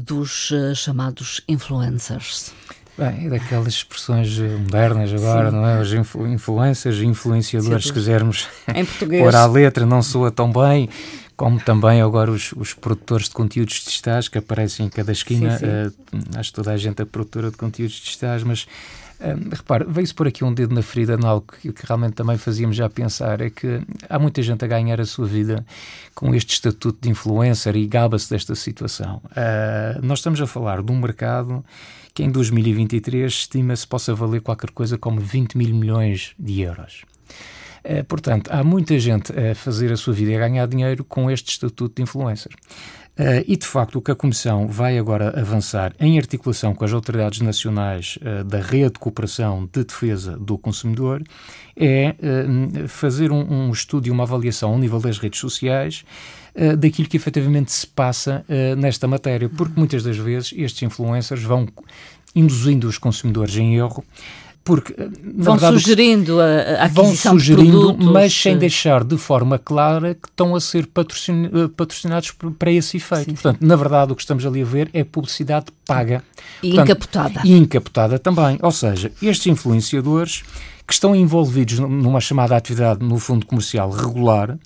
dos 0.05 0.53
chamados 0.75 1.41
influencers. 1.47 2.53
Bem, 2.99 3.27
é 3.27 3.31
daquelas 3.31 3.75
expressões 3.75 4.37
modernas 4.39 5.11
agora, 5.15 5.51
Sim. 5.51 5.57
não 5.57 5.67
é? 5.67 5.81
Os 5.81 5.93
influ 5.95 6.27
influencers, 6.27 6.99
influenciadores, 6.99 7.87
se 7.87 7.93
quisermos 7.93 8.49
em 8.75 8.85
português. 8.85 9.23
pôr 9.25 9.35
à 9.35 9.47
letra, 9.47 9.87
não 9.87 10.03
soa 10.03 10.31
tão 10.31 10.53
bem, 10.53 10.89
como 11.41 11.59
também 11.59 12.03
agora 12.03 12.31
os, 12.31 12.53
os 12.53 12.75
produtores 12.75 13.31
de 13.31 13.35
conteúdos 13.35 13.83
digitais 13.83 14.29
que 14.29 14.37
aparecem 14.37 14.85
em 14.85 14.89
cada 14.91 15.11
esquina. 15.11 15.57
Sim, 15.57 15.65
sim. 15.65 16.19
Uh, 16.19 16.39
acho 16.39 16.51
que 16.51 16.55
toda 16.55 16.71
a 16.71 16.77
gente 16.77 17.01
é 17.01 17.05
produtora 17.07 17.51
de 17.51 17.57
conteúdos 17.57 17.95
digitais, 17.95 18.43
mas 18.43 18.65
uh, 19.21 19.49
repare, 19.51 19.87
veio-se 19.89 20.13
por 20.13 20.29
aqui 20.29 20.45
um 20.45 20.53
dedo 20.53 20.75
na 20.75 20.83
ferida 20.83 21.15
em 21.19 21.25
algo 21.25 21.47
que, 21.51 21.73
que, 21.73 21.87
realmente 21.87 22.13
também 22.13 22.37
fazíamos 22.37 22.77
já 22.77 22.91
pensar, 22.91 23.41
é 23.41 23.49
que 23.49 23.81
há 24.07 24.19
muita 24.19 24.43
gente 24.43 24.63
a 24.67 24.69
ganhar 24.69 25.01
a 25.01 25.07
sua 25.07 25.25
vida 25.25 25.65
com 26.15 26.35
este 26.35 26.53
estatuto 26.53 26.99
de 27.01 27.09
influencer 27.09 27.75
e 27.75 27.87
gaba-se 27.87 28.29
desta 28.29 28.55
situação. 28.55 29.23
Uh, 29.29 30.05
nós 30.05 30.19
estamos 30.19 30.43
a 30.43 30.47
falar 30.47 30.83
de 30.83 30.93
um 30.93 31.01
mercado 31.01 31.65
que 32.13 32.23
em 32.23 32.31
2023 32.31 33.33
estima-se 33.33 33.87
possa 33.87 34.15
valer 34.15 34.43
qualquer 34.43 34.73
coisa 34.73 34.99
como 34.99 35.19
20 35.19 35.57
mil 35.57 35.75
milhões 35.75 36.35
de 36.39 36.61
euros. 36.61 37.07
Uh, 37.85 38.05
portanto, 38.05 38.51
há 38.53 38.63
muita 38.63 38.99
gente 38.99 39.33
a 39.33 39.55
fazer 39.55 39.93
a 39.93 39.97
sua 39.97 40.13
vida 40.13 40.31
e 40.33 40.37
a 40.37 40.39
ganhar 40.39 40.67
dinheiro 40.67 41.05
com 41.05 41.31
este 41.31 41.51
estatuto 41.51 41.97
de 41.97 42.03
influencer. 42.03 42.53
Uh, 43.21 43.45
e, 43.47 43.55
de 43.55 43.67
facto, 43.67 43.97
o 43.97 44.01
que 44.01 44.11
a 44.11 44.15
Comissão 44.15 44.67
vai 44.67 44.97
agora 44.97 45.39
avançar 45.39 45.93
em 46.01 46.19
articulação 46.19 46.75
com 46.75 46.87
as 46.87 46.93
autoridades 46.93 47.43
nacionais 47.43 48.19
uh, 48.23 48.43
da 48.45 48.63
Rede 48.63 48.95
de 48.95 48.99
Cooperação 48.99 49.69
de 49.71 49.85
Defesa 49.85 50.39
do 50.39 50.57
Consumidor 50.57 51.23
é 51.77 52.15
uh, 52.19 52.89
fazer 52.89 53.31
um, 53.31 53.67
um 53.67 53.71
estudo 53.73 54.07
e 54.07 54.11
uma 54.11 54.23
avaliação 54.23 54.71
ao 54.71 54.79
nível 54.79 54.99
das 55.01 55.19
redes 55.19 55.39
sociais 55.39 56.05
daquilo 56.81 57.09
que 57.09 57.17
efetivamente 57.17 57.71
se 57.71 57.87
passa 57.87 58.45
nesta 58.77 59.07
matéria, 59.07 59.49
porque 59.49 59.73
muitas 59.79 60.03
das 60.03 60.17
vezes 60.17 60.53
estes 60.57 60.83
influencers 60.83 61.45
vão 61.45 61.69
induzindo 62.35 62.89
os 62.89 62.99
consumidores 62.99 63.57
em 63.57 63.77
erro 63.77 64.05
porque 64.71 64.95
vão 65.37 65.57
verdade, 65.57 65.81
sugerindo 65.81 66.41
a, 66.41 66.45
a 66.45 66.85
aquisição 66.85 67.33
vão 67.33 67.41
sugerindo, 67.41 67.65
de 67.65 67.71
produtos, 67.73 68.07
mas 68.07 68.33
sem 68.33 68.57
deixar 68.57 69.03
de 69.03 69.19
forma 69.19 69.59
clara 69.59 70.15
que 70.15 70.29
estão 70.29 70.55
a 70.55 70.61
ser 70.61 70.85
eh, 70.85 71.69
patrocinados 71.77 72.33
para 72.57 72.71
esse 72.71 72.99
efeito. 72.99 73.31
Sim, 73.31 73.33
Portanto, 73.33 73.61
na 73.61 73.75
verdade, 73.75 74.13
o 74.13 74.15
que 74.15 74.23
estamos 74.23 74.47
ali 74.47 74.63
a 74.63 74.65
ver 74.65 74.89
é 74.93 75.03
publicidade 75.03 75.67
paga 75.85 76.23
e 76.63 76.69
Portanto, 76.69 76.87
encapotada. 76.87 77.41
E 77.45 77.53
encapotada 77.53 78.19
também. 78.21 78.61
Ou 78.63 78.71
seja, 78.71 79.11
estes 79.21 79.49
influenciadores 79.49 80.45
que 80.87 80.93
estão 80.93 81.17
envolvidos 81.17 81.81
numa 81.81 82.21
chamada 82.21 82.57
atividade 82.57 83.05
no 83.05 83.19
fundo 83.19 83.47
comercial 83.47 83.91
regular, 83.91 84.57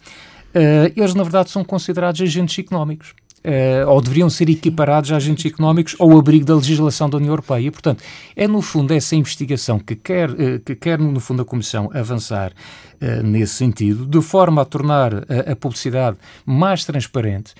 eles 0.94 1.14
na 1.14 1.22
verdade 1.22 1.50
são 1.50 1.64
considerados 1.64 2.20
agentes 2.20 2.58
económicos 2.58 3.14
uh, 3.44 3.88
ou 3.88 4.00
deveriam 4.00 4.30
ser 4.30 4.48
equiparados 4.48 5.12
a 5.12 5.16
agentes 5.16 5.44
económicos 5.44 5.94
ao 5.98 6.18
abrigo 6.18 6.44
da 6.44 6.54
legislação 6.54 7.08
da 7.08 7.18
União 7.18 7.32
Europeia. 7.32 7.66
E, 7.66 7.70
portanto, 7.70 8.02
é 8.34 8.48
no 8.48 8.62
fundo 8.62 8.92
essa 8.92 9.14
investigação 9.14 9.78
que 9.78 9.94
quer, 9.94 10.30
uh, 10.30 10.60
que 10.64 10.74
quer 10.74 10.98
no 10.98 11.20
fundo, 11.20 11.42
a 11.42 11.44
Comissão 11.44 11.90
avançar 11.92 12.52
uh, 12.52 13.22
nesse 13.22 13.54
sentido, 13.54 14.06
de 14.06 14.20
forma 14.20 14.62
a 14.62 14.64
tornar 14.64 15.14
a, 15.14 15.52
a 15.52 15.56
publicidade 15.56 16.16
mais 16.44 16.84
transparente 16.84 17.54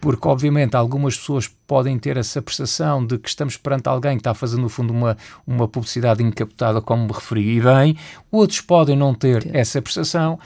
porque 0.00 0.28
obviamente 0.28 0.76
algumas 0.76 1.16
pessoas 1.16 1.48
podem 1.66 1.98
ter 1.98 2.16
essa 2.16 2.40
percepção 2.40 3.04
de 3.04 3.18
que 3.18 3.28
estamos 3.28 3.56
perante 3.56 3.88
alguém 3.88 4.12
que 4.12 4.20
está 4.20 4.32
fazendo 4.32 4.62
no 4.62 4.68
fundo 4.68 4.92
uma, 4.92 5.16
uma 5.46 5.66
publicidade 5.66 6.22
encapotada, 6.22 6.80
como 6.80 7.04
me 7.04 7.12
referi 7.12 7.56
e 7.56 7.60
bem, 7.60 7.96
outros 8.30 8.60
podem 8.60 8.96
não 8.96 9.12
ter. 9.12 9.50
essa 9.52 9.82
percepção 9.82 10.38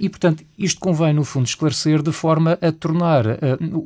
e, 0.00 0.08
portanto, 0.08 0.44
isto 0.58 0.80
convém, 0.80 1.12
no 1.12 1.24
fundo, 1.24 1.46
esclarecer 1.46 2.02
de 2.02 2.10
forma 2.10 2.58
a 2.60 2.72
tornar 2.72 3.26
uh, 3.26 3.36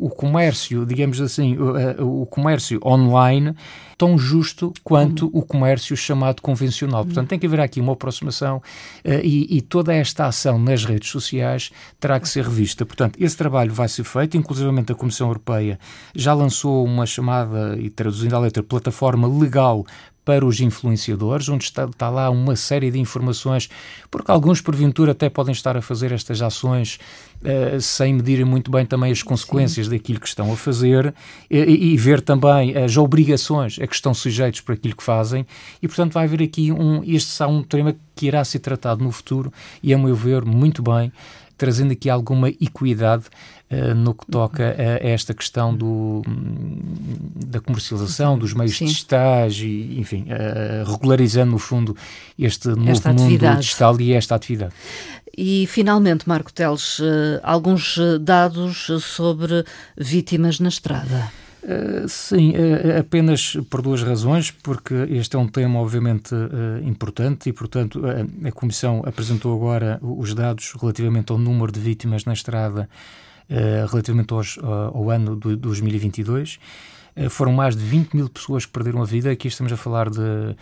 o 0.01 0.09
comércio, 0.09 0.87
digamos 0.87 1.21
assim, 1.21 1.57
uh, 1.57 2.23
o 2.23 2.25
comércio 2.27 2.81
online 2.85 3.55
tão 3.99 4.19
justo 4.19 4.73
quanto 4.83 5.31
o 5.33 5.43
comércio 5.43 5.97
chamado 5.97 6.43
convencional. 6.43 7.05
Portanto, 7.05 7.29
tem 7.29 7.39
que 7.39 7.47
haver 7.47 7.61
aqui 7.61 7.81
uma 7.81 7.93
aproximação 7.93 8.61
e, 9.05 9.57
e, 9.57 9.61
toda 9.61 9.95
esta 9.95 10.27
ação 10.27 10.59
nas 10.59 10.85
redes 10.85 11.09
sociais 11.09 11.71
terá 12.01 12.19
que 12.19 12.29
ser 12.29 12.45
revista. 12.45 12.85
Portanto, 12.85 13.17
esse 13.21 13.37
trabalho 13.37 13.73
vai 13.73 13.89
ser 13.89 14.03
feito, 14.03 14.37
inclusivamente 14.37 14.91
a 14.91 14.97
Comissão 14.97 15.29
Europeia 15.29 15.79
já 16.17 16.35
lançou 16.35 16.85
uma 16.85 17.07
chamada, 17.07 17.77
e 17.79 17.91
traduzindo 17.91 18.35
a 18.35 18.41
letra, 18.41 18.61
plataforma 18.61 19.29
legal 19.29 19.87
para 20.25 20.47
os 20.47 20.61
influenciadores, 20.61 21.49
onde 21.49 21.65
está, 21.65 21.85
está, 21.85 22.09
lá 22.09 22.31
uma 22.31 22.55
série 22.55 22.91
de 22.91 22.99
informações, 22.99 23.69
porque 24.11 24.31
alguns, 24.31 24.61
porventura, 24.61 25.13
até 25.13 25.29
podem 25.29 25.53
estar 25.53 25.77
a 25.77 25.83
fazer 25.83 26.13
estas 26.13 26.41
ações 26.41 27.01
uh, 27.43 27.81
sem 27.81 28.15
medirem 28.15 28.45
muito 28.45 28.71
bem 28.71 28.87
também 28.87 29.11
as 29.11 29.23
consequências 29.23 29.87
Sim. 29.87 29.93
daquilo 29.93 30.21
que 30.21 30.29
estão 30.29 30.53
a 30.53 30.57
fazer 30.57 31.13
e, 31.51 31.93
e, 31.93 31.97
ver 31.97 32.21
também 32.21 32.77
as 32.77 32.97
obrigações 32.97 33.79
a 33.81 33.87
que 33.87 33.95
estão 33.95 34.15
sujeitos 34.15 34.61
por 34.61 34.73
aquilo 34.73 34.95
que 34.95 35.03
fazem, 35.03 35.45
e 35.83 35.89
portanto 35.89 36.13
vai 36.13 36.25
haver 36.25 36.43
aqui 36.43 36.71
um. 36.71 37.03
Este 37.05 37.31
será 37.31 37.49
um 37.49 37.63
tema 37.63 37.97
que 38.15 38.27
irá 38.27 38.45
ser 38.45 38.61
tratado 38.61 39.03
no 39.03 39.11
futuro 39.11 39.53
e, 39.83 39.93
a 39.93 39.99
meu 39.99 40.15
ver, 40.15 40.45
muito 40.45 40.83
bem 40.83 41.11
trazendo 41.57 41.93
aqui 41.93 42.11
alguma 42.11 42.49
equidade 42.49 43.25
uh, 43.71 43.95
no 43.95 44.15
que 44.15 44.27
toca 44.27 44.75
a, 44.77 45.07
esta 45.07 45.33
questão 45.35 45.75
do, 45.75 46.23
da 47.47 47.61
comercialização 47.61 48.39
dos 48.39 48.55
meios 48.55 48.77
Sim. 48.77 48.87
digitais 48.87 49.59
e, 49.59 49.99
enfim, 49.99 50.27
uh, 50.29 50.91
regularizando, 50.91 51.53
no 51.53 51.59
fundo, 51.59 51.97
este 52.39 52.69
novo 52.69 52.91
esta 52.91 53.11
mundo 53.11 53.23
atividade. 53.23 53.61
digital 53.61 54.01
e 54.01 54.13
esta 54.13 54.35
atividade. 54.35 54.73
E, 55.37 55.67
finalmente, 55.67 56.29
Marco 56.29 56.53
Teles, 56.53 56.99
uh, 56.99 57.41
alguns 57.43 57.99
dados 58.21 58.89
sobre 59.01 59.65
vítimas 59.97 60.61
na 60.61 60.69
estrada. 60.69 61.31
Uh, 61.63 62.09
sim, 62.09 62.51
uh, 62.51 62.99
apenas 62.99 63.57
por 63.71 63.83
duas 63.83 64.03
razões, 64.03 64.51
porque 64.51 64.95
este 65.11 65.37
é 65.37 65.39
um 65.39 65.47
tema 65.47 65.79
obviamente 65.79 66.35
uh, 66.35 66.83
importante 66.83 67.49
e, 67.49 67.53
portanto, 67.53 68.03
a 68.45 68.51
Comissão 68.51 69.03
apresentou 69.07 69.55
agora 69.55 70.01
os 70.03 70.35
dados 70.35 70.73
relativamente 70.73 71.31
ao 71.31 71.39
número 71.39 71.71
de 71.71 71.79
vítimas 71.79 72.25
na 72.25 72.33
estrada 72.33 72.89
relativamente 73.91 74.33
aos, 74.33 74.59
ao 74.63 75.11
ano 75.11 75.37
de 75.37 75.57
2022. 75.57 76.59
foram 77.29 77.53
mais 77.53 77.77
de 77.77 77.85
20 77.85 78.15
mil 78.15 78.29
pessoas 78.31 78.65
que 78.65 78.73
perderam 78.73 79.03
a 79.03 79.05
vida. 79.05 79.31
Aqui 79.31 79.47
estamos 79.47 79.71
a 79.75 79.77
falar 79.77 80.09
de 80.09 80.57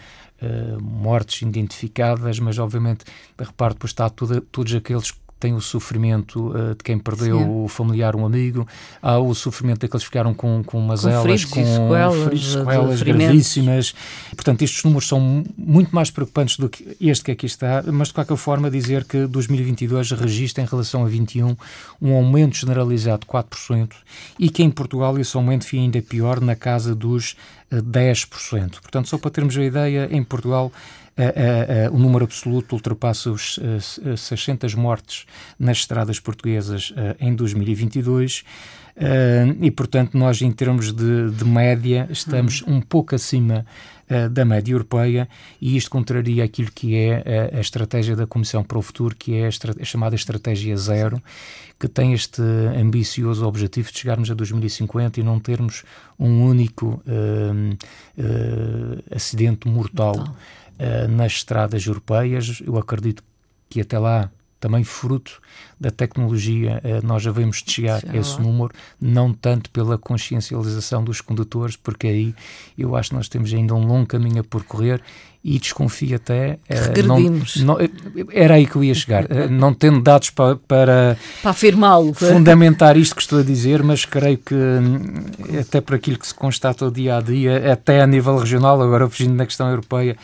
mortes 0.82 1.42
identificadas, 1.42 2.40
mas 2.40 2.58
obviamente, 2.58 3.04
repare, 3.38 3.74
depois 3.74 3.90
está 3.90 4.10
tudo, 4.10 4.40
todos 4.40 4.74
aqueles 4.74 5.12
tem 5.40 5.54
o 5.54 5.60
sofrimento 5.60 6.50
uh, 6.50 6.74
de 6.74 6.84
quem 6.84 6.98
perdeu 6.98 7.38
Sim. 7.38 7.64
o 7.64 7.68
familiar, 7.68 8.14
um 8.14 8.26
amigo, 8.26 8.68
há 9.00 9.18
o 9.18 9.34
sofrimento 9.34 9.80
daqueles 9.80 10.04
que 10.04 10.08
ficaram 10.10 10.34
com, 10.34 10.62
com 10.62 10.80
mazelas, 10.80 11.44
com, 11.44 11.62
com 11.62 12.36
sequelas, 12.36 13.02
gravíssimas. 13.02 13.94
Portanto, 14.36 14.62
estes 14.62 14.84
números 14.84 15.08
são 15.08 15.42
muito 15.56 15.94
mais 15.94 16.10
preocupantes 16.10 16.56
do 16.58 16.68
que 16.68 16.96
este 17.00 17.24
que 17.24 17.30
aqui 17.32 17.46
está, 17.46 17.82
mas 17.90 18.08
de 18.08 18.14
qualquer 18.14 18.36
forma 18.36 18.70
dizer 18.70 19.04
que 19.04 19.26
2022 19.26 20.12
registra 20.12 20.62
em 20.62 20.66
relação 20.66 21.04
a 21.04 21.08
21 21.08 21.56
um 22.00 22.14
aumento 22.14 22.56
generalizado 22.56 23.20
de 23.20 23.26
4% 23.26 23.90
e 24.38 24.50
que 24.50 24.62
em 24.62 24.70
Portugal 24.70 25.18
esse 25.18 25.36
aumento 25.36 25.66
foi 25.66 25.78
ainda 25.78 26.00
pior, 26.02 26.40
na 26.40 26.54
casa 26.54 26.94
dos 26.94 27.36
10%. 27.72 28.76
Eh, 28.76 28.80
Portanto, 28.80 29.08
só 29.08 29.18
para 29.18 29.30
termos 29.30 29.56
a 29.56 29.64
ideia, 29.64 30.08
em 30.10 30.22
Portugal 30.22 30.72
o 31.92 31.98
número 31.98 32.24
absoluto 32.24 32.74
ultrapassa 32.74 33.30
os 33.30 33.58
600 34.16 34.74
mortes 34.74 35.26
nas 35.58 35.78
estradas 35.78 36.20
portuguesas 36.20 36.92
em 37.18 37.34
2022. 37.34 38.44
Uh, 39.00 39.56
e, 39.62 39.70
portanto, 39.70 40.16
nós, 40.18 40.42
em 40.42 40.50
termos 40.50 40.92
de, 40.92 41.30
de 41.30 41.44
média, 41.44 42.06
estamos 42.10 42.60
uhum. 42.60 42.76
um 42.76 42.80
pouco 42.82 43.14
acima 43.14 43.64
uh, 44.10 44.28
da 44.28 44.44
média 44.44 44.74
europeia 44.74 45.26
e 45.58 45.74
isto 45.74 45.90
contraria 45.90 46.44
aquilo 46.44 46.70
que 46.70 46.94
é 46.96 47.50
a, 47.54 47.60
estratégia 47.60 48.14
da 48.14 48.26
Comissão 48.26 48.62
para 48.62 48.76
o 48.76 48.82
Futuro, 48.82 49.16
que 49.16 49.36
é 49.36 49.48
a, 49.48 49.84
chamada 49.84 50.14
Estratégia 50.14 50.76
Zero, 50.76 51.22
que 51.78 51.88
tem 51.88 52.12
este 52.12 52.42
ambicioso 52.78 53.46
objetivo 53.46 53.90
de 53.90 53.98
chegarmos 53.98 54.30
a 54.30 54.34
2050 54.34 55.18
e 55.18 55.22
não 55.22 55.40
termos 55.40 55.82
um 56.18 56.44
único 56.44 57.02
uh, 57.06 57.76
acidente 59.14 59.66
mortal, 59.66 60.36
nas 61.08 61.32
estradas 61.32 61.86
europeias. 61.86 62.62
Eu 62.64 62.78
acredito 62.78 63.22
que 63.68 63.80
até 63.80 63.98
lá 63.98 64.30
também 64.60 64.84
fruto 64.84 65.40
da 65.80 65.90
tecnologia, 65.90 66.80
eh, 66.84 67.00
nós 67.02 67.22
já 67.22 67.32
vemos 67.32 67.62
de 67.62 67.72
chegar 67.72 68.02
a 68.06 68.16
esse 68.16 68.38
número, 68.40 68.70
não 69.00 69.32
tanto 69.32 69.70
pela 69.70 69.96
consciencialização 69.96 71.02
dos 71.02 71.22
condutores, 71.22 71.76
porque 71.76 72.06
aí 72.06 72.34
eu 72.76 72.94
acho 72.94 73.08
que 73.08 73.16
nós 73.16 73.28
temos 73.28 73.52
ainda 73.54 73.74
um 73.74 73.86
longo 73.86 74.06
caminho 74.06 74.40
a 74.42 74.44
percorrer 74.44 75.00
e 75.42 75.58
desconfio 75.58 76.16
até. 76.16 76.58
Eh, 76.68 77.02
não, 77.02 77.18
não, 77.64 77.78
era 78.30 78.54
aí 78.56 78.66
que 78.66 78.76
eu 78.76 78.84
ia 78.84 78.94
chegar, 78.94 79.24
eh, 79.30 79.48
não 79.48 79.72
tendo 79.72 80.02
dados 80.02 80.28
para, 80.28 80.56
para, 80.56 81.16
para 81.40 81.50
afirmá-lo, 81.50 82.12
fundamentar 82.12 82.98
isto 82.98 83.16
que 83.16 83.22
estou 83.22 83.38
a 83.40 83.42
dizer, 83.42 83.82
mas 83.82 84.04
creio 84.04 84.36
que, 84.36 84.54
hum, 84.54 85.58
até 85.58 85.80
por 85.80 85.94
aquilo 85.94 86.18
que 86.18 86.26
se 86.26 86.34
constata 86.34 86.90
dia 86.90 87.16
a 87.16 87.22
dia, 87.22 87.72
até 87.72 88.02
a 88.02 88.06
nível 88.06 88.36
regional, 88.36 88.82
agora 88.82 89.08
fugindo 89.08 89.38
da 89.38 89.46
questão 89.46 89.70
europeia, 89.70 90.18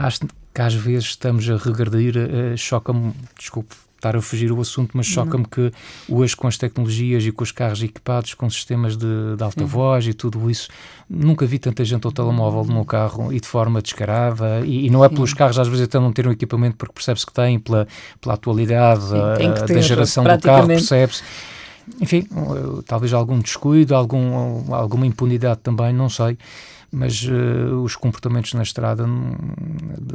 acho 0.00 0.20
que 0.52 0.60
às 0.60 0.74
vezes 0.74 1.08
estamos 1.08 1.48
a 1.48 1.56
regredir, 1.56 2.16
uh, 2.16 2.56
choca-me, 2.56 3.12
desculpe 3.38 3.74
estar 4.00 4.16
a 4.16 4.22
fugir 4.22 4.50
o 4.50 4.58
assunto, 4.58 4.96
mas 4.96 5.06
choca-me 5.06 5.44
que 5.44 5.70
hoje 6.08 6.34
com 6.34 6.48
as 6.48 6.56
tecnologias 6.56 7.22
e 7.24 7.30
com 7.30 7.44
os 7.44 7.52
carros 7.52 7.82
equipados 7.82 8.32
com 8.32 8.48
sistemas 8.48 8.96
de, 8.96 9.36
de 9.36 9.44
alta 9.44 9.60
uhum. 9.60 9.66
voz 9.66 10.06
e 10.06 10.14
tudo 10.14 10.50
isso, 10.50 10.68
nunca 11.08 11.44
vi 11.44 11.58
tanta 11.58 11.84
gente 11.84 12.06
ao 12.06 12.12
telemóvel 12.12 12.64
no 12.64 12.72
meu 12.72 12.84
carro 12.86 13.30
e 13.30 13.38
de 13.38 13.46
forma 13.46 13.82
descarada. 13.82 14.62
E, 14.64 14.86
e 14.86 14.90
não 14.90 15.04
é 15.04 15.08
pelos 15.10 15.34
carros 15.34 15.58
às 15.58 15.68
vezes 15.68 15.84
até 15.84 16.00
não 16.00 16.12
terem 16.12 16.30
um 16.30 16.32
equipamento 16.32 16.76
porque 16.76 16.94
percebe-se 16.94 17.26
que 17.26 17.32
têm 17.34 17.58
pela, 17.58 17.86
pela 18.22 18.34
atualidade 18.34 19.02
Sim, 19.02 19.20
a, 19.20 19.64
ter, 19.66 19.74
da 19.74 19.80
geração 19.82 20.24
do 20.24 20.40
carro, 20.40 20.66
percebe-se 20.66 21.22
enfim, 22.00 22.26
talvez 22.86 23.12
algum 23.12 23.38
descuido, 23.38 23.94
algum, 23.94 24.74
alguma 24.74 25.06
impunidade 25.06 25.60
também, 25.62 25.92
não 25.92 26.08
sei 26.08 26.36
mas 26.92 27.22
uh, 27.22 27.82
os 27.82 27.94
comportamentos 27.94 28.52
na 28.54 28.62
estrada 28.62 29.04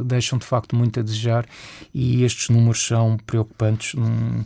deixam 0.05 0.37
de 0.37 0.45
facto 0.45 0.75
muito 0.75 0.99
a 0.99 1.03
desejar 1.03 1.45
e 1.93 2.23
estes 2.23 2.49
números 2.49 2.85
são 2.85 3.17
preocupantes. 3.25 3.95
Hum, 3.95 4.43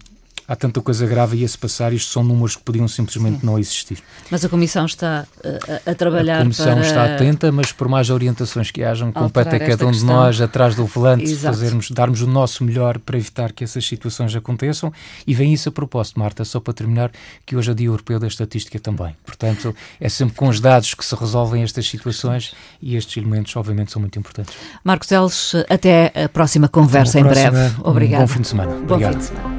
há 0.50 0.56
tanta 0.56 0.82
coisa 0.82 1.06
grave 1.06 1.46
a 1.46 1.48
se 1.48 1.58
passar, 1.58 1.94
isto 1.94 2.12
são 2.12 2.24
números 2.24 2.56
que 2.56 2.64
podiam 2.64 2.88
simplesmente 2.88 3.42
Sim. 3.42 3.46
não 3.46 3.60
existir. 3.60 4.00
Mas 4.32 4.44
a 4.44 4.50
Comissão 4.50 4.88
está 4.88 5.28
a, 5.44 5.48
eh, 5.48 5.82
a 5.86 5.94
trabalhar 5.94 6.40
A 6.40 6.42
Comissão 6.42 6.74
para... 6.74 6.82
está 6.82 7.06
atenta, 7.06 7.52
mas 7.52 7.72
por 7.72 7.88
mais 7.88 8.10
orientações 8.10 8.72
que 8.72 8.84
hajam, 8.84 9.12
compete 9.12 9.56
a 9.56 9.60
cada 9.60 9.86
um 9.86 9.92
de 9.92 10.04
nós, 10.04 10.42
atrás 10.42 10.74
do 10.74 10.88
volante, 10.88 11.36
fazermos, 11.36 11.92
darmos 11.92 12.22
o 12.24 12.28
nosso 12.28 12.64
melhor 12.64 12.98
para 12.98 13.16
evitar 13.18 13.52
que 13.52 13.64
essas 13.64 13.86
situações 13.86 14.36
aconteçam. 14.36 14.92
E 15.28 15.36
vem 15.36 15.54
isso 15.54 15.70
a 15.70 15.72
propósito, 15.72 16.20
Marta, 16.20 16.44
só 16.44 16.60
para 16.60 16.74
terminar, 16.74 17.12
que 17.46 17.56
hoje 17.56 17.70
é 17.70 17.74
Dia 17.76 17.88
Europeu 17.88 18.20
da 18.20 18.28
Estatística 18.28 18.80
também. 18.80 19.16
Portanto, 19.24 19.76
é 20.00 20.10
sempre 20.10 20.36
com 20.36 20.48
os 20.48 20.60
dados 20.60 20.96
que 20.96 21.06
se 21.06 21.14
resolvem 21.14 21.62
estas 21.62 21.88
situações 21.88 22.56
e 22.82 22.96
estes 22.96 23.18
elementos, 23.18 23.56
obviamente, 23.56 23.92
são 23.92 24.00
muito 24.00 24.18
importantes. 24.18 24.56
Marcos 24.84 25.08
Teles, 25.08 25.54
até 25.70 26.12
a 26.26 26.28
próxima 26.28 26.68
conversa 26.68 27.20
em 27.20 27.24
próxima, 27.24 27.52
breve. 27.52 27.76
Obrigado. 27.84 28.22
Um 28.22 28.24
bom 28.24 28.28
fim 28.28 28.42
de 28.42 28.48
semana. 28.48 28.76
Obrigado. 28.76 29.14
fim 29.14 29.20
de 29.20 29.26
semana. 29.26 29.59